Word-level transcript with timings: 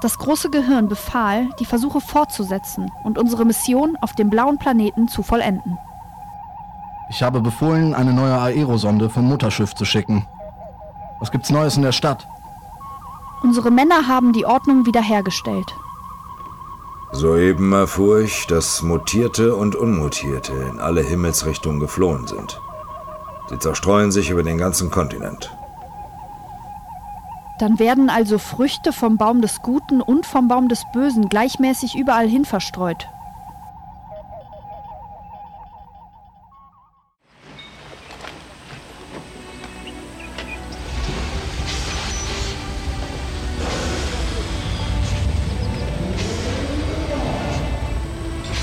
Das 0.00 0.16
große 0.16 0.50
Gehirn 0.50 0.88
befahl, 0.88 1.50
die 1.58 1.66
Versuche 1.66 2.00
fortzusetzen 2.00 2.90
und 3.04 3.18
unsere 3.18 3.44
Mission 3.44 3.96
auf 4.00 4.14
dem 4.14 4.30
blauen 4.30 4.58
Planeten 4.58 5.08
zu 5.08 5.22
vollenden. 5.22 5.78
Ich 7.10 7.22
habe 7.22 7.40
befohlen, 7.40 7.94
eine 7.94 8.12
neue 8.12 8.38
Aerosonde 8.40 9.10
vom 9.10 9.28
Mutterschiff 9.28 9.74
zu 9.74 9.84
schicken. 9.84 10.26
Was 11.18 11.30
gibt's 11.30 11.50
Neues 11.50 11.76
in 11.76 11.82
der 11.82 11.92
Stadt? 11.92 12.26
Unsere 13.42 13.70
Männer 13.70 14.06
haben 14.06 14.32
die 14.32 14.46
Ordnung 14.46 14.86
wiederhergestellt. 14.86 15.74
Soeben 17.12 17.72
erfuhr 17.72 18.20
ich, 18.20 18.46
dass 18.46 18.82
Mutierte 18.82 19.56
und 19.56 19.74
Unmutierte 19.74 20.52
in 20.70 20.78
alle 20.78 21.02
Himmelsrichtungen 21.02 21.80
geflohen 21.80 22.26
sind. 22.26 22.60
Sie 23.48 23.58
zerstreuen 23.58 24.12
sich 24.12 24.30
über 24.30 24.44
den 24.44 24.58
ganzen 24.58 24.90
Kontinent. 24.90 25.50
Dann 27.60 27.78
werden 27.78 28.08
also 28.08 28.38
Früchte 28.38 28.90
vom 28.90 29.18
Baum 29.18 29.42
des 29.42 29.60
Guten 29.60 30.00
und 30.00 30.24
vom 30.24 30.48
Baum 30.48 30.70
des 30.70 30.82
Bösen 30.94 31.28
gleichmäßig 31.28 31.94
überall 31.94 32.26
hin 32.26 32.46
verstreut. 32.46 33.06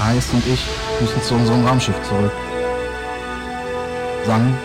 Ais 0.03 0.33
und 0.33 0.47
ich 0.47 0.65
müssen 0.99 1.21
zu 1.21 1.35
unserem 1.35 1.67
Raumschiff 1.67 2.01
zurück. 2.01 2.31
Sang, 4.25 4.57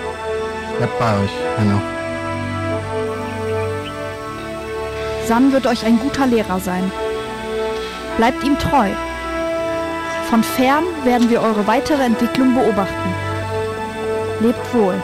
bleibt 0.79 0.99
bei 0.99 1.23
euch, 1.23 1.31
Henna. 1.59 1.92
San 5.27 5.53
wird 5.53 5.67
euch 5.67 5.85
ein 5.85 5.99
guter 5.99 6.27
Lehrer 6.27 6.61
sein. 6.61 6.91
Bleibt 8.17 8.43
ihm 8.45 8.59
treu. 8.59 8.89
Von 10.29 10.43
fern 10.43 10.85
werden 11.05 11.31
wir 11.31 11.43
eure 11.43 11.67
weitere 11.67 12.03
Entwicklung 12.03 12.55
beobachten. 12.55 13.15
Lebt 14.41 14.75
wohl. 14.75 14.95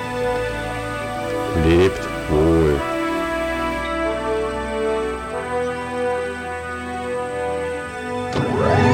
Lebt 1.65 2.03
wohl. 2.31 2.81
Wow. 8.59 8.88